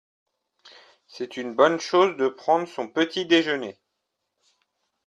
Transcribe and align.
C’est 1.05 1.37
une 1.37 1.53
bonne 1.53 1.79
chose 1.79 2.17
de 2.17 2.27
prendre 2.27 2.67
son 2.67 2.87
petit-déjeuner. 2.87 3.79